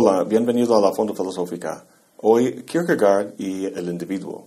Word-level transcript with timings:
Hola, 0.00 0.22
bienvenido 0.22 0.76
a 0.76 0.80
la 0.80 0.92
Fondo 0.92 1.12
Filosófica. 1.12 1.84
Hoy 2.18 2.62
Kierkegaard 2.62 3.34
y 3.36 3.64
el 3.64 3.88
individuo. 3.88 4.46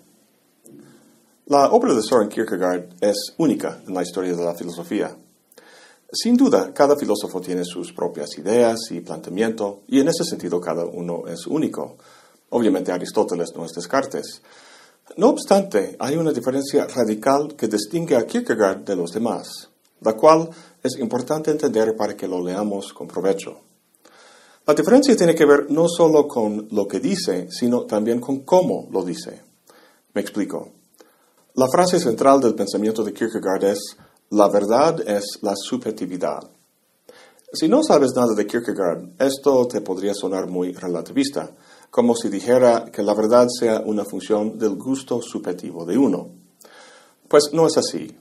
La 1.47 1.71
obra 1.71 1.93
de 1.93 2.01
Soren 2.01 2.29
Kierkegaard 2.29 2.85
es 3.01 3.33
única 3.37 3.81
en 3.85 3.93
la 3.93 4.01
historia 4.01 4.33
de 4.33 4.45
la 4.45 4.55
filosofía. 4.55 5.13
Sin 6.09 6.37
duda, 6.37 6.73
cada 6.73 6.95
filósofo 6.95 7.41
tiene 7.41 7.65
sus 7.65 7.91
propias 7.91 8.37
ideas 8.37 8.79
y 8.91 9.01
planteamiento, 9.01 9.81
y 9.89 9.99
en 9.99 10.07
ese 10.07 10.23
sentido 10.23 10.61
cada 10.61 10.85
uno 10.85 11.27
es 11.27 11.45
único. 11.45 11.97
Obviamente 12.51 12.93
Aristóteles 12.93 13.49
no 13.53 13.65
es 13.65 13.73
Descartes. 13.73 14.41
No 15.17 15.31
obstante, 15.31 15.97
hay 15.99 16.15
una 16.15 16.31
diferencia 16.31 16.87
radical 16.87 17.57
que 17.57 17.67
distingue 17.67 18.15
a 18.15 18.25
Kierkegaard 18.25 18.85
de 18.85 18.95
los 18.95 19.11
demás, 19.11 19.69
la 19.99 20.13
cual 20.13 20.49
es 20.81 20.97
importante 20.97 21.51
entender 21.51 21.93
para 21.97 22.15
que 22.15 22.25
lo 22.25 22.41
leamos 22.41 22.93
con 22.93 23.09
provecho. 23.09 23.59
La 24.71 24.75
diferencia 24.75 25.17
tiene 25.17 25.35
que 25.35 25.43
ver 25.43 25.69
no 25.69 25.89
solo 25.89 26.29
con 26.29 26.69
lo 26.71 26.87
que 26.87 27.01
dice, 27.01 27.49
sino 27.51 27.81
también 27.81 28.21
con 28.21 28.45
cómo 28.45 28.87
lo 28.89 29.03
dice. 29.03 29.41
Me 30.13 30.21
explico. 30.21 30.69
La 31.55 31.67
frase 31.67 31.99
central 31.99 32.39
del 32.39 32.55
pensamiento 32.55 33.03
de 33.03 33.11
Kierkegaard 33.11 33.65
es, 33.65 33.97
la 34.29 34.47
verdad 34.47 35.01
es 35.05 35.39
la 35.41 35.57
subjetividad. 35.57 36.49
Si 37.51 37.67
no 37.67 37.83
sabes 37.83 38.13
nada 38.15 38.33
de 38.33 38.47
Kierkegaard, 38.47 39.09
esto 39.19 39.67
te 39.67 39.81
podría 39.81 40.13
sonar 40.13 40.47
muy 40.47 40.71
relativista, 40.71 41.51
como 41.89 42.15
si 42.15 42.29
dijera 42.29 42.85
que 42.93 43.03
la 43.03 43.13
verdad 43.13 43.49
sea 43.49 43.81
una 43.85 44.05
función 44.05 44.57
del 44.57 44.77
gusto 44.77 45.21
subjetivo 45.21 45.83
de 45.83 45.97
uno. 45.97 46.29
Pues 47.27 47.49
no 47.51 47.67
es 47.67 47.77
así. 47.77 48.15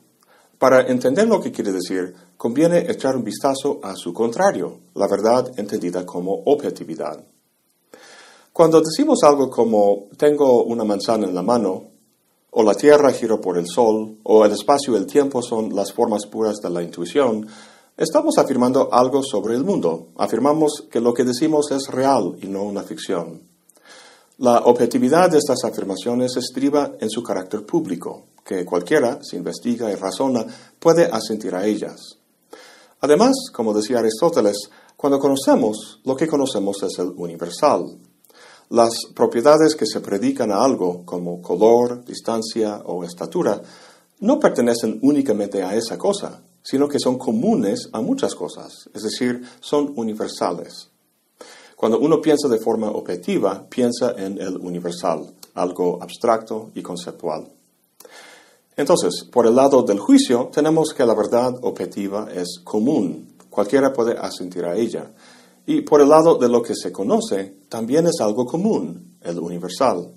Para 0.61 0.83
entender 0.89 1.27
lo 1.27 1.41
que 1.41 1.50
quiere 1.50 1.72
decir, 1.72 2.14
conviene 2.36 2.84
echar 2.86 3.16
un 3.16 3.25
vistazo 3.25 3.80
a 3.83 3.97
su 3.97 4.12
contrario, 4.12 4.80
la 4.94 5.08
verdad 5.08 5.50
entendida 5.56 6.05
como 6.05 6.42
objetividad. 6.44 7.25
Cuando 8.53 8.83
decimos 8.83 9.20
algo 9.22 9.48
como 9.48 10.08
tengo 10.19 10.64
una 10.64 10.84
manzana 10.84 11.27
en 11.27 11.34
la 11.34 11.41
mano, 11.41 11.84
o 12.50 12.62
la 12.62 12.75
Tierra 12.75 13.11
gira 13.11 13.38
por 13.38 13.56
el 13.56 13.66
Sol, 13.66 14.19
o 14.22 14.44
el 14.44 14.53
espacio 14.53 14.92
y 14.92 14.97
el 14.98 15.06
tiempo 15.06 15.41
son 15.41 15.75
las 15.75 15.94
formas 15.94 16.27
puras 16.27 16.58
de 16.61 16.69
la 16.69 16.83
intuición, 16.83 17.47
estamos 17.97 18.36
afirmando 18.36 18.92
algo 18.92 19.22
sobre 19.22 19.55
el 19.55 19.64
mundo. 19.64 20.08
Afirmamos 20.16 20.86
que 20.91 21.00
lo 21.00 21.14
que 21.14 21.25
decimos 21.25 21.70
es 21.70 21.88
real 21.88 22.36
y 22.42 22.48
no 22.48 22.64
una 22.64 22.83
ficción. 22.83 23.50
La 24.42 24.60
objetividad 24.60 25.30
de 25.30 25.36
estas 25.36 25.64
afirmaciones 25.64 26.34
estriba 26.38 26.92
en 26.98 27.10
su 27.10 27.22
carácter 27.22 27.66
público, 27.66 28.28
que 28.42 28.64
cualquiera, 28.64 29.22
si 29.22 29.36
investiga 29.36 29.92
y 29.92 29.97
razona, 29.97 30.47
puede 30.78 31.05
asentir 31.05 31.55
a 31.55 31.66
ellas. 31.66 32.16
Además, 33.00 33.34
como 33.52 33.74
decía 33.74 33.98
Aristóteles, 33.98 34.56
cuando 34.97 35.19
conocemos, 35.19 36.00
lo 36.05 36.16
que 36.16 36.27
conocemos 36.27 36.82
es 36.82 36.98
el 37.00 37.12
universal, 37.19 37.98
las 38.70 38.92
propiedades 39.14 39.74
que 39.74 39.84
se 39.84 40.00
predican 40.00 40.50
a 40.52 40.64
algo, 40.64 41.04
como 41.04 41.42
color, 41.42 42.02
distancia 42.06 42.80
o 42.86 43.04
estatura, 43.04 43.60
no 44.20 44.41
pertenecen 44.41 45.00
únicamente 45.02 45.62
a 45.62 45.75
esa 45.75 45.98
cosa, 45.98 46.41
sino 46.62 46.88
que 46.88 46.98
son 46.98 47.19
comunes 47.19 47.91
a 47.92 48.00
muchas 48.00 48.34
cosas, 48.34 48.88
es 48.94 49.02
decir, 49.02 49.42
son 49.60 49.92
universales. 49.97 50.89
Cuando 51.81 51.98
uno 51.98 52.20
piensa 52.20 52.47
de 52.47 52.59
forma 52.59 52.91
objetiva, 52.91 53.64
piensa 53.67 54.12
en 54.19 54.39
el 54.39 54.59
universal, 54.59 55.33
algo 55.55 55.98
abstracto 56.03 56.72
y 56.75 56.83
conceptual. 56.83 57.48
Entonces, 58.77 59.25
por 59.33 59.47
el 59.47 59.56
lado 59.56 59.83
del 59.83 59.98
juicio, 59.98 60.50
tenemos 60.53 60.92
que 60.92 61.06
la 61.06 61.14
verdad 61.14 61.55
objetiva 61.62 62.28
es 62.34 62.60
común, 62.62 63.34
cualquiera 63.49 63.94
puede 63.94 64.12
asentir 64.12 64.66
a 64.66 64.77
ella, 64.77 65.10
y 65.65 65.81
por 65.81 66.03
el 66.03 66.10
lado 66.10 66.37
de 66.37 66.50
lo 66.50 66.60
que 66.60 66.75
se 66.75 66.93
conoce, 66.93 67.54
también 67.71 68.06
es 68.09 68.21
algo 68.21 68.44
común, 68.44 69.16
el 69.22 69.38
universal. 69.38 70.12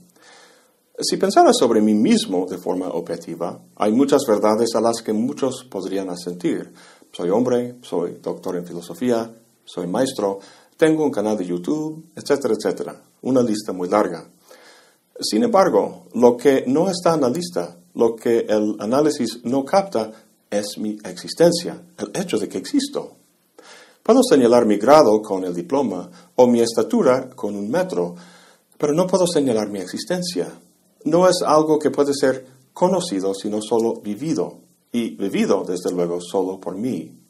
Si 0.99 1.15
pensara 1.15 1.53
sobre 1.53 1.79
mí 1.79 1.93
mismo 1.93 2.45
de 2.45 2.57
forma 2.57 2.89
objetiva, 2.89 3.57
hay 3.77 3.93
muchas 3.93 4.23
verdades 4.27 4.75
a 4.75 4.81
las 4.81 5.01
que 5.01 5.13
muchos 5.13 5.63
podrían 5.71 6.09
asentir. 6.09 6.73
Soy 7.13 7.29
hombre, 7.29 7.75
soy 7.83 8.19
doctor 8.21 8.57
en 8.57 8.65
filosofía, 8.65 9.33
soy 9.63 9.87
maestro, 9.87 10.39
tengo 10.77 11.03
un 11.03 11.11
canal 11.11 11.37
de 11.37 11.45
YouTube, 11.45 12.11
etcétera, 12.15 12.55
etcétera. 12.55 13.01
Una 13.21 13.41
lista 13.41 13.73
muy 13.73 13.89
larga. 13.89 14.27
Sin 15.19 15.43
embargo, 15.43 16.07
lo 16.15 16.35
que 16.35 16.63
no 16.67 16.89
está 16.89 17.13
en 17.13 17.21
la 17.21 17.29
lista, 17.29 17.77
lo 17.93 18.15
que 18.15 18.39
el 18.49 18.75
análisis 18.79 19.43
no 19.43 19.63
capta, 19.63 20.11
es 20.49 20.77
mi 20.77 20.97
existencia, 21.03 21.81
el 21.97 22.11
hecho 22.19 22.37
de 22.37 22.47
que 22.47 22.57
existo. 22.57 23.17
Puedo 24.03 24.21
señalar 24.23 24.65
mi 24.65 24.77
grado 24.77 25.21
con 25.21 25.43
el 25.45 25.53
diploma 25.53 26.09
o 26.35 26.47
mi 26.47 26.59
estatura 26.59 27.29
con 27.29 27.55
un 27.55 27.69
metro, 27.69 28.15
pero 28.77 28.93
no 28.93 29.07
puedo 29.07 29.25
señalar 29.25 29.69
mi 29.69 29.79
existencia. 29.79 30.51
No 31.05 31.27
es 31.27 31.41
algo 31.41 31.79
que 31.79 31.89
puede 31.89 32.13
ser 32.13 32.45
conocido, 32.73 33.33
sino 33.33 33.61
solo 33.61 34.01
vivido, 34.01 34.59
y 34.91 35.15
vivido, 35.15 35.65
desde 35.67 35.91
luego, 35.91 36.19
solo 36.21 36.59
por 36.59 36.75
mí. 36.75 37.22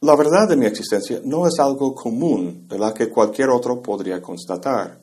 La 0.00 0.14
verdad 0.14 0.48
de 0.48 0.56
mi 0.56 0.64
existencia 0.64 1.20
no 1.24 1.44
es 1.48 1.58
algo 1.58 1.92
común 1.92 2.68
de 2.68 2.78
la 2.78 2.94
que 2.94 3.10
cualquier 3.10 3.50
otro 3.50 3.82
podría 3.82 4.22
constatar. 4.22 5.00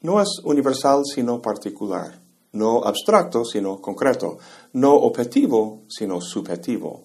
No 0.00 0.22
es 0.22 0.40
universal 0.44 1.02
sino 1.04 1.42
particular, 1.42 2.18
no 2.52 2.82
abstracto 2.82 3.44
sino 3.44 3.78
concreto, 3.78 4.38
no 4.72 4.94
objetivo 4.94 5.82
sino 5.86 6.18
subjetivo. 6.22 7.04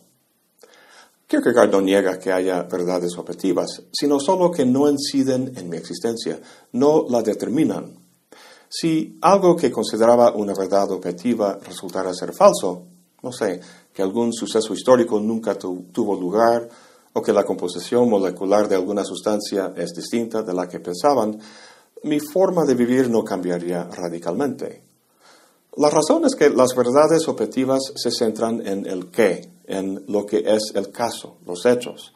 Kierkegaard 1.27 1.69
no 1.69 1.81
niega 1.81 2.17
que 2.17 2.31
haya 2.31 2.63
verdades 2.63 3.17
objetivas, 3.17 3.83
sino 3.91 4.21
solo 4.21 4.49
que 4.49 4.65
no 4.65 4.89
inciden 4.89 5.51
en 5.57 5.67
mi 5.67 5.75
existencia, 5.75 6.39
no 6.71 7.07
la 7.09 7.21
determinan. 7.21 7.93
Si 8.69 9.17
algo 9.21 9.53
que 9.57 9.69
consideraba 9.69 10.31
una 10.31 10.53
verdad 10.53 10.89
objetiva 10.91 11.59
resultara 11.61 12.13
ser 12.13 12.33
falso, 12.33 12.85
no 13.21 13.33
sé, 13.33 13.59
que 13.93 14.01
algún 14.01 14.31
suceso 14.31 14.73
histórico 14.73 15.19
nunca 15.19 15.55
tuvo 15.55 16.15
lugar, 16.15 16.69
o 17.13 17.21
que 17.21 17.33
la 17.33 17.43
composición 17.43 18.09
molecular 18.09 18.67
de 18.67 18.75
alguna 18.75 19.03
sustancia 19.03 19.73
es 19.75 19.93
distinta 19.93 20.43
de 20.43 20.53
la 20.53 20.67
que 20.67 20.79
pensaban, 20.79 21.39
mi 22.03 22.19
forma 22.19 22.65
de 22.65 22.75
vivir 22.75 23.09
no 23.09 23.23
cambiaría 23.23 23.85
radicalmente. 23.85 24.83
La 25.77 25.89
razón 25.89 26.25
es 26.25 26.35
que 26.35 26.49
las 26.49 26.75
verdades 26.75 27.27
objetivas 27.27 27.91
se 27.95 28.11
centran 28.11 28.65
en 28.65 28.85
el 28.85 29.11
qué, 29.11 29.49
en 29.65 30.03
lo 30.07 30.25
que 30.25 30.43
es 30.45 30.71
el 30.73 30.91
caso, 30.91 31.37
los 31.45 31.65
hechos, 31.65 32.13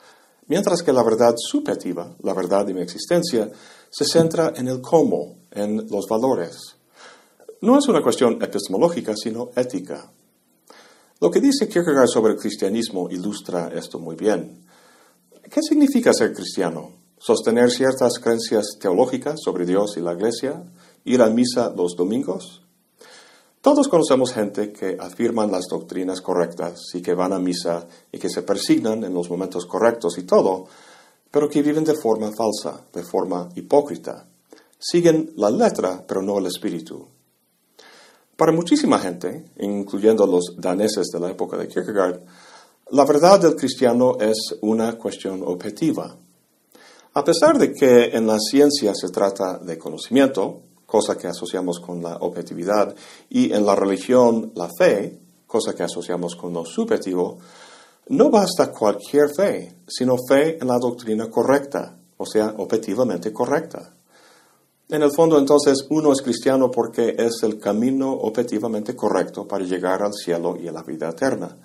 mientras 0.47 0.81
que 0.81 0.93
la 0.93 1.03
verdad 1.03 1.35
subjetiva, 1.37 2.15
la 2.23 2.33
verdad 2.33 2.65
de 2.65 2.73
mi 2.73 2.81
existencia, 2.81 3.51
se 3.89 4.05
centra 4.05 4.53
en 4.55 4.67
el 4.67 4.81
cómo, 4.81 5.35
en 5.51 5.87
los 5.89 6.07
valores. 6.07 6.75
No 7.61 7.77
es 7.77 7.87
una 7.87 8.01
cuestión 8.01 8.41
epistemológica, 8.41 9.13
sino 9.15 9.51
ética. 9.55 10.11
Lo 11.19 11.29
que 11.29 11.39
dice 11.39 11.69
Kierkegaard 11.69 12.07
sobre 12.07 12.33
el 12.33 12.39
cristianismo 12.39 13.09
ilustra 13.11 13.69
esto 13.75 13.99
muy 13.99 14.15
bien. 14.15 14.65
¿Qué 15.51 15.61
significa 15.61 16.13
ser 16.13 16.33
cristiano? 16.33 16.93
¿Sostener 17.17 17.69
ciertas 17.71 18.19
creencias 18.19 18.77
teológicas 18.79 19.37
sobre 19.43 19.65
Dios 19.65 19.97
y 19.97 19.99
la 19.99 20.13
Iglesia? 20.13 20.63
¿Ir 21.03 21.21
a 21.21 21.29
misa 21.29 21.73
los 21.75 21.97
domingos? 21.97 22.61
Todos 23.59 23.89
conocemos 23.89 24.31
gente 24.31 24.71
que 24.71 24.95
afirman 24.97 25.51
las 25.51 25.65
doctrinas 25.69 26.21
correctas 26.21 26.79
y 26.93 27.01
que 27.01 27.13
van 27.13 27.33
a 27.33 27.39
misa 27.39 27.85
y 28.13 28.17
que 28.17 28.29
se 28.29 28.43
persignan 28.43 29.03
en 29.03 29.13
los 29.13 29.29
momentos 29.29 29.65
correctos 29.65 30.17
y 30.19 30.23
todo, 30.23 30.67
pero 31.29 31.49
que 31.49 31.61
viven 31.61 31.83
de 31.83 31.95
forma 31.95 32.31
falsa, 32.31 32.85
de 32.93 33.03
forma 33.03 33.49
hipócrita. 33.53 34.25
Siguen 34.79 35.33
la 35.35 35.51
letra, 35.51 36.01
pero 36.07 36.21
no 36.21 36.39
el 36.39 36.45
espíritu. 36.45 37.09
Para 38.37 38.53
muchísima 38.53 38.99
gente, 38.99 39.51
incluyendo 39.59 40.25
los 40.25 40.55
daneses 40.57 41.07
de 41.07 41.19
la 41.19 41.29
época 41.29 41.57
de 41.57 41.67
Kierkegaard, 41.67 42.21
la 42.91 43.05
verdad 43.05 43.39
del 43.39 43.55
cristiano 43.55 44.17
es 44.19 44.57
una 44.61 44.97
cuestión 44.97 45.43
objetiva. 45.45 46.15
A 47.13 47.23
pesar 47.23 47.57
de 47.57 47.73
que 47.73 48.05
en 48.15 48.27
la 48.27 48.37
ciencia 48.37 48.93
se 48.93 49.09
trata 49.09 49.57
de 49.59 49.77
conocimiento, 49.77 50.61
cosa 50.85 51.17
que 51.17 51.27
asociamos 51.27 51.79
con 51.79 52.03
la 52.03 52.17
objetividad, 52.17 52.93
y 53.29 53.53
en 53.53 53.65
la 53.65 53.75
religión 53.75 54.51
la 54.55 54.69
fe, 54.77 55.19
cosa 55.47 55.73
que 55.73 55.83
asociamos 55.83 56.35
con 56.35 56.53
lo 56.53 56.65
subjetivo, 56.65 57.37
no 58.09 58.29
basta 58.29 58.71
cualquier 58.71 59.29
fe, 59.33 59.75
sino 59.87 60.17
fe 60.27 60.57
en 60.59 60.67
la 60.67 60.77
doctrina 60.77 61.29
correcta, 61.29 61.97
o 62.17 62.25
sea, 62.25 62.55
objetivamente 62.57 63.31
correcta. 63.31 63.93
En 64.89 65.01
el 65.01 65.11
fondo, 65.11 65.39
entonces, 65.39 65.87
uno 65.89 66.11
es 66.11 66.21
cristiano 66.21 66.69
porque 66.69 67.15
es 67.17 67.41
el 67.43 67.57
camino 67.57 68.11
objetivamente 68.11 68.93
correcto 68.97 69.47
para 69.47 69.63
llegar 69.63 70.03
al 70.03 70.13
cielo 70.13 70.57
y 70.61 70.67
a 70.67 70.73
la 70.73 70.83
vida 70.83 71.09
eterna. 71.09 71.57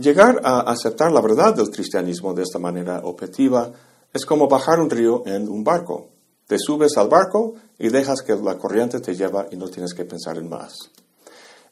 Llegar 0.00 0.40
a 0.44 0.60
aceptar 0.60 1.12
la 1.12 1.20
verdad 1.20 1.54
del 1.54 1.68
cristianismo 1.68 2.32
de 2.32 2.42
esta 2.42 2.58
manera 2.58 3.02
objetiva 3.04 3.70
es 4.14 4.24
como 4.24 4.48
bajar 4.48 4.80
un 4.80 4.88
río 4.88 5.22
en 5.26 5.46
un 5.46 5.62
barco. 5.62 6.08
Te 6.46 6.56
subes 6.58 6.96
al 6.96 7.10
barco 7.10 7.56
y 7.78 7.90
dejas 7.90 8.22
que 8.22 8.34
la 8.34 8.56
corriente 8.56 9.00
te 9.00 9.14
lleva 9.14 9.48
y 9.50 9.58
no 9.58 9.68
tienes 9.68 9.92
que 9.92 10.06
pensar 10.06 10.38
en 10.38 10.48
más. 10.48 10.72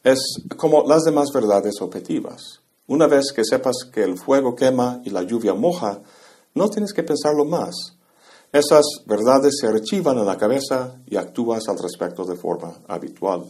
Es 0.04 0.20
como 0.58 0.84
las 0.86 1.04
demás 1.04 1.30
verdades 1.32 1.80
objetivas. 1.80 2.60
Una 2.86 3.06
vez 3.06 3.32
que 3.32 3.46
sepas 3.46 3.76
que 3.90 4.02
el 4.02 4.19
fuego 4.19 4.54
quema 4.54 5.00
y 5.06 5.08
la 5.08 5.22
lluvia 5.22 5.54
moja, 5.54 6.02
no 6.52 6.69
tienes 6.69 6.92
que 6.92 7.04
pensarlo 7.04 7.46
más. 7.46 7.96
Esas 8.52 8.84
verdades 9.06 9.54
se 9.58 9.69
archivan 9.69 10.19
en 10.19 10.26
la 10.26 10.36
cabeza 10.36 10.96
y 11.06 11.16
actúas 11.16 11.66
al 11.66 11.78
respecto 11.78 12.26
de 12.26 12.36
forma 12.36 12.75
habitual. 12.88 13.46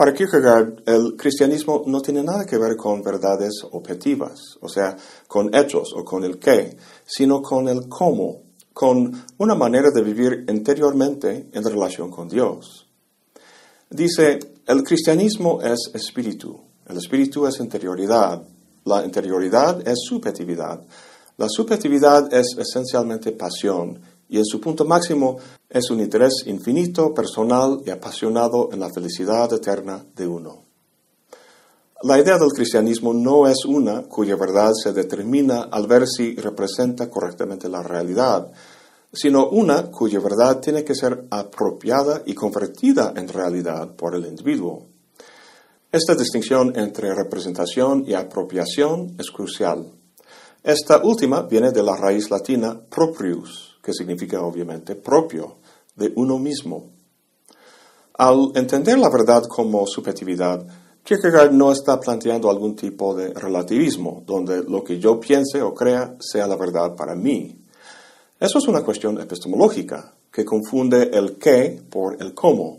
Para 0.00 0.14
Kierkegaard, 0.14 0.82
el 0.86 1.14
cristianismo 1.14 1.82
no 1.84 2.00
tiene 2.00 2.22
nada 2.22 2.46
que 2.46 2.56
ver 2.56 2.74
con 2.74 3.02
verdades 3.02 3.52
objetivas, 3.72 4.56
o 4.62 4.66
sea, 4.66 4.96
con 5.28 5.54
hechos 5.54 5.92
o 5.94 6.02
con 6.02 6.24
el 6.24 6.38
qué, 6.38 6.74
sino 7.04 7.42
con 7.42 7.68
el 7.68 7.86
cómo, 7.86 8.40
con 8.72 9.12
una 9.36 9.54
manera 9.54 9.90
de 9.90 10.02
vivir 10.02 10.46
interiormente 10.48 11.50
en 11.52 11.62
relación 11.62 12.10
con 12.10 12.30
Dios. 12.30 12.88
Dice, 13.90 14.38
el 14.66 14.82
cristianismo 14.84 15.60
es 15.60 15.90
espíritu, 15.92 16.58
el 16.88 16.96
espíritu 16.96 17.46
es 17.46 17.60
interioridad, 17.60 18.42
la 18.86 19.04
interioridad 19.04 19.86
es 19.86 19.98
subjetividad, 20.08 20.80
la 21.36 21.46
subjetividad 21.46 22.32
es 22.32 22.56
esencialmente 22.58 23.32
pasión 23.32 24.00
y 24.30 24.38
en 24.38 24.44
su 24.44 24.60
punto 24.60 24.84
máximo 24.84 25.38
es 25.68 25.90
un 25.90 26.00
interés 26.00 26.44
infinito, 26.46 27.12
personal 27.12 27.82
y 27.84 27.90
apasionado 27.90 28.70
en 28.72 28.80
la 28.80 28.88
felicidad 28.88 29.52
eterna 29.52 30.04
de 30.14 30.26
uno. 30.26 30.62
La 32.02 32.18
idea 32.18 32.38
del 32.38 32.52
cristianismo 32.52 33.12
no 33.12 33.46
es 33.46 33.64
una 33.66 34.04
cuya 34.04 34.36
verdad 34.36 34.72
se 34.72 34.92
determina 34.92 35.64
al 35.64 35.86
ver 35.86 36.06
si 36.06 36.34
representa 36.36 37.10
correctamente 37.10 37.68
la 37.68 37.82
realidad, 37.82 38.50
sino 39.12 39.48
una 39.48 39.90
cuya 39.90 40.20
verdad 40.20 40.60
tiene 40.60 40.84
que 40.84 40.94
ser 40.94 41.26
apropiada 41.30 42.22
y 42.24 42.32
convertida 42.34 43.12
en 43.16 43.28
realidad 43.28 43.96
por 43.96 44.14
el 44.14 44.24
individuo. 44.24 44.86
Esta 45.92 46.14
distinción 46.14 46.72
entre 46.78 47.12
representación 47.14 48.04
y 48.06 48.14
apropiación 48.14 49.16
es 49.18 49.30
crucial. 49.30 49.90
Esta 50.62 51.02
última 51.02 51.42
viene 51.42 51.72
de 51.72 51.82
la 51.82 51.96
raíz 51.96 52.30
latina 52.30 52.80
proprius, 52.88 53.69
que 53.82 53.92
significa 53.92 54.42
obviamente 54.42 54.94
propio, 54.94 55.56
de 55.96 56.12
uno 56.16 56.38
mismo. 56.38 56.90
Al 58.14 58.52
entender 58.54 58.98
la 58.98 59.10
verdad 59.10 59.44
como 59.44 59.86
subjetividad, 59.86 60.66
Kierkegaard 61.02 61.52
no 61.52 61.72
está 61.72 61.98
planteando 61.98 62.50
algún 62.50 62.76
tipo 62.76 63.14
de 63.14 63.32
relativismo, 63.32 64.22
donde 64.26 64.62
lo 64.62 64.84
que 64.84 64.98
yo 64.98 65.18
piense 65.18 65.62
o 65.62 65.74
crea 65.74 66.16
sea 66.20 66.46
la 66.46 66.56
verdad 66.56 66.94
para 66.94 67.14
mí. 67.14 67.56
Eso 68.38 68.58
es 68.58 68.68
una 68.68 68.82
cuestión 68.82 69.20
epistemológica, 69.20 70.14
que 70.30 70.44
confunde 70.44 71.10
el 71.12 71.36
qué 71.36 71.82
por 71.90 72.22
el 72.22 72.34
cómo. 72.34 72.78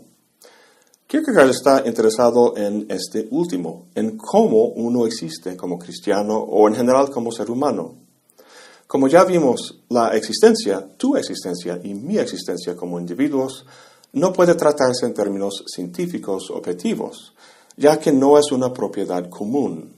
Kierkegaard 1.06 1.50
está 1.50 1.82
interesado 1.86 2.56
en 2.56 2.86
este 2.88 3.28
último, 3.30 3.86
en 3.94 4.16
cómo 4.16 4.66
uno 4.66 5.06
existe 5.06 5.56
como 5.56 5.78
cristiano 5.78 6.38
o 6.38 6.66
en 6.68 6.74
general 6.74 7.10
como 7.10 7.30
ser 7.30 7.50
humano. 7.50 8.01
Como 8.92 9.08
ya 9.08 9.24
vimos, 9.24 9.84
la 9.88 10.14
existencia, 10.14 10.86
tu 10.98 11.16
existencia 11.16 11.80
y 11.82 11.94
mi 11.94 12.18
existencia 12.18 12.76
como 12.76 13.00
individuos, 13.00 13.64
no 14.12 14.34
puede 14.34 14.54
tratarse 14.54 15.06
en 15.06 15.14
términos 15.14 15.64
científicos 15.66 16.50
objetivos, 16.50 17.32
ya 17.74 17.98
que 17.98 18.12
no 18.12 18.36
es 18.38 18.52
una 18.52 18.70
propiedad 18.70 19.30
común. 19.30 19.94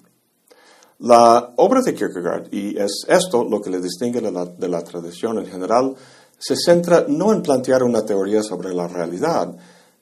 La 1.00 1.55
obra 1.56 1.82
de 1.82 1.93
Kierkegaard, 1.93 2.55
y 2.55 2.79
es 2.79 3.05
esto 3.08 3.43
lo 3.43 3.61
que 3.61 3.70
le 3.70 3.81
distingue 3.81 4.20
de 4.20 4.31
la, 4.31 4.44
de 4.44 4.69
la 4.69 4.85
tradición 4.85 5.38
en 5.38 5.47
general, 5.47 5.97
se 6.38 6.55
centra 6.55 7.05
no 7.08 7.32
en 7.32 7.43
plantear 7.43 7.82
una 7.82 8.06
teoría 8.06 8.44
sobre 8.44 8.73
la 8.73 8.87
realidad, 8.87 9.56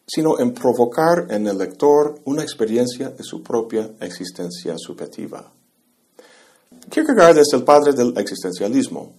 sino 0.07 0.39
en 0.39 0.53
provocar 0.53 1.29
en 1.31 1.47
el 1.47 1.57
lector 1.57 2.21
una 2.27 2.43
experiencia 2.43 3.09
de 3.09 3.25
su 3.25 3.43
propia 3.43 3.91
existencia 4.01 4.75
subjetiva. 4.77 5.51
Kierkegaard 6.91 7.39
es 7.39 7.53
el 7.53 7.65
padre 7.65 7.93
del 7.93 8.17
existencialismo. 8.19 9.15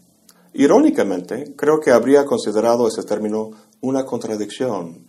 Irónicamente, 0.53 1.53
creo 1.55 1.79
que 1.79 1.91
habría 1.91 2.25
considerado 2.25 2.87
ese 2.87 3.03
término 3.03 3.51
una 3.81 4.05
contradicción. 4.05 5.07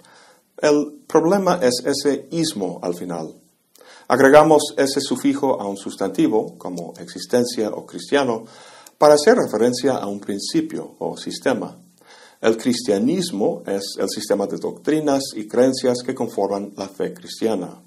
El 0.56 1.02
problema 1.06 1.58
es 1.62 1.82
ese 1.84 2.28
ismo 2.30 2.80
al 2.82 2.94
final. 2.94 3.34
Agregamos 4.08 4.74
ese 4.76 5.00
sufijo 5.00 5.60
a 5.60 5.66
un 5.66 5.76
sustantivo, 5.76 6.56
como 6.58 6.94
existencia 6.98 7.70
o 7.70 7.84
cristiano, 7.84 8.44
para 8.98 9.14
hacer 9.14 9.36
referencia 9.36 9.96
a 9.96 10.06
un 10.06 10.20
principio 10.20 10.94
o 10.98 11.16
sistema. 11.16 11.78
El 12.40 12.56
cristianismo 12.56 13.62
es 13.66 13.96
el 13.98 14.08
sistema 14.08 14.46
de 14.46 14.58
doctrinas 14.58 15.22
y 15.34 15.48
creencias 15.48 15.98
que 16.04 16.14
conforman 16.14 16.72
la 16.76 16.88
fe 16.88 17.14
cristiana. 17.14 17.82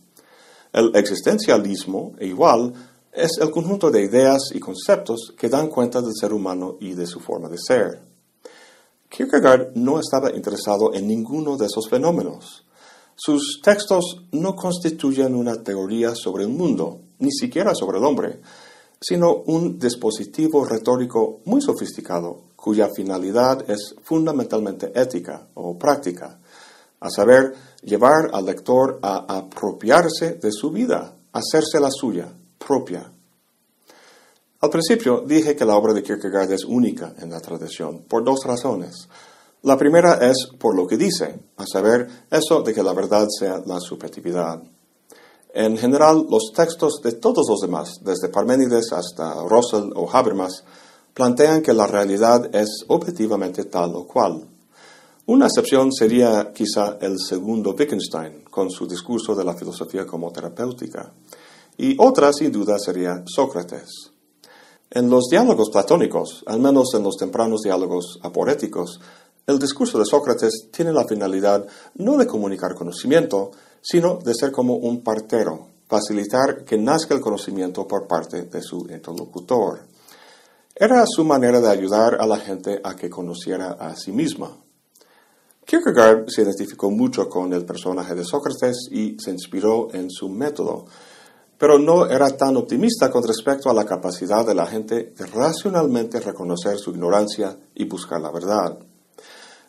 El 0.73 0.95
existencialismo, 0.95 2.15
igual, 2.19 2.73
es 3.17 3.39
el 3.41 3.49
conjunto 3.49 3.89
de 3.89 4.03
ideas 4.03 4.51
y 4.53 4.59
conceptos 4.59 5.33
que 5.35 5.49
dan 5.49 5.69
cuenta 5.69 6.01
del 6.01 6.13
ser 6.13 6.31
humano 6.31 6.77
y 6.79 6.93
de 6.93 7.07
su 7.07 7.19
forma 7.19 7.49
de 7.49 7.57
ser. 7.57 7.99
Kierkegaard 9.09 9.75
no 9.75 9.99
estaba 9.99 10.31
interesado 10.31 10.93
en 10.93 11.07
ninguno 11.07 11.57
de 11.57 11.65
esos 11.65 11.89
fenómenos. 11.89 12.65
Sus 13.15 13.59
textos 13.63 14.23
no 14.31 14.55
constituyen 14.55 15.33
una 15.33 15.63
teoría 15.63 16.13
sobre 16.13 16.43
el 16.43 16.49
mundo, 16.49 17.01
ni 17.17 17.31
siquiera 17.31 17.73
sobre 17.73 17.97
el 17.97 18.05
hombre, 18.05 18.41
sino 19.01 19.33
un 19.33 19.79
dispositivo 19.79 20.63
retórico 20.63 21.39
muy 21.45 21.61
sofisticado 21.61 22.43
cuya 22.55 22.89
finalidad 22.95 23.67
es 23.69 23.95
fundamentalmente 24.03 24.91
ética 24.93 25.47
o 25.55 25.77
práctica, 25.77 26.39
a 26.99 27.09
saber, 27.09 27.53
llevar 27.81 28.29
al 28.33 28.45
lector 28.45 28.99
a 29.01 29.37
apropiarse 29.37 30.33
de 30.35 30.51
su 30.51 30.71
vida, 30.71 31.15
hacerse 31.31 31.79
la 31.79 31.89
suya, 31.91 32.33
propia. 32.57 33.11
Al 34.59 34.69
principio 34.71 35.23
dije 35.25 35.55
que 35.55 35.65
la 35.65 35.75
obra 35.75 35.93
de 35.93 36.01
Kierkegaard 36.01 36.51
es 36.51 36.65
única 36.65 37.13
en 37.19 37.29
la 37.29 37.39
tradición, 37.39 38.05
por 38.07 38.23
dos 38.23 38.39
razones. 38.43 39.07
La 39.61 39.77
primera 39.77 40.15
es 40.15 40.49
por 40.57 40.75
lo 40.75 40.87
que 40.87 40.97
dice, 40.97 41.39
a 41.57 41.65
saber, 41.71 42.07
eso 42.31 42.61
de 42.63 42.73
que 42.73 42.81
la 42.81 42.93
verdad 42.93 43.27
sea 43.29 43.61
la 43.65 43.79
subjetividad. 43.79 44.63
En 45.53 45.77
general, 45.77 46.25
los 46.29 46.51
textos 46.55 47.01
de 47.03 47.13
todos 47.13 47.45
los 47.47 47.59
demás, 47.59 47.99
desde 48.01 48.29
Parménides 48.29 48.91
hasta 48.93 49.43
Russell 49.43 49.91
o 49.95 50.09
Habermas, 50.11 50.63
plantean 51.13 51.61
que 51.61 51.73
la 51.73 51.85
realidad 51.85 52.49
es 52.55 52.83
objetivamente 52.87 53.65
tal 53.65 53.95
o 53.95 54.07
cual. 54.07 54.47
Una 55.27 55.47
excepción 55.47 55.91
sería 55.91 56.51
quizá 56.51 56.97
el 57.01 57.19
segundo 57.19 57.75
Wittgenstein, 57.77 58.43
con 58.49 58.71
su 58.71 58.87
discurso 58.87 59.35
de 59.35 59.43
la 59.43 59.53
filosofía 59.53 60.05
como 60.05 60.31
terapéutica 60.31 61.11
y 61.77 61.95
otra 61.99 62.33
sin 62.33 62.51
duda 62.51 62.77
sería 62.79 63.23
Sócrates. 63.25 64.11
En 64.89 65.09
los 65.09 65.25
diálogos 65.29 65.69
platónicos, 65.69 66.43
al 66.45 66.59
menos 66.59 66.93
en 66.93 67.03
los 67.03 67.17
tempranos 67.17 67.61
diálogos 67.61 68.19
aporéticos, 68.23 68.99
el 69.45 69.59
discurso 69.59 69.99
de 69.99 70.05
Sócrates 70.05 70.69
tiene 70.71 70.91
la 70.91 71.05
finalidad 71.05 71.65
no 71.95 72.17
de 72.17 72.27
comunicar 72.27 72.73
conocimiento, 72.75 73.51
sino 73.81 74.17
de 74.17 74.33
ser 74.33 74.51
como 74.51 74.75
un 74.75 75.03
partero, 75.03 75.67
facilitar 75.87 76.65
que 76.65 76.77
nazca 76.77 77.15
el 77.15 77.21
conocimiento 77.21 77.87
por 77.87 78.07
parte 78.07 78.43
de 78.43 78.61
su 78.61 78.87
interlocutor. 78.89 79.81
Era 80.75 81.03
su 81.07 81.23
manera 81.23 81.59
de 81.59 81.69
ayudar 81.69 82.17
a 82.19 82.27
la 82.27 82.37
gente 82.37 82.79
a 82.83 82.95
que 82.95 83.09
conociera 83.09 83.71
a 83.79 83.95
sí 83.95 84.11
misma. 84.11 84.55
Kierkegaard 85.65 86.29
se 86.29 86.43
identificó 86.43 86.91
mucho 86.91 87.27
con 87.27 87.51
el 87.51 87.65
personaje 87.65 88.15
de 88.15 88.23
Sócrates 88.23 88.87
y 88.91 89.17
se 89.19 89.31
inspiró 89.31 89.93
en 89.93 90.09
su 90.09 90.29
método, 90.29 90.85
pero 91.57 91.79
no 91.79 92.05
era 92.05 92.29
tan 92.29 92.55
optimista 92.57 93.09
con 93.09 93.23
respecto 93.23 93.69
a 93.69 93.73
la 93.73 93.85
capacidad 93.85 94.45
de 94.45 94.53
la 94.53 94.65
gente 94.65 95.13
de 95.17 95.25
racionalmente 95.25 96.19
reconocer 96.19 96.77
su 96.77 96.91
ignorancia 96.91 97.57
y 97.75 97.85
buscar 97.85 98.21
la 98.21 98.31
verdad. 98.31 98.77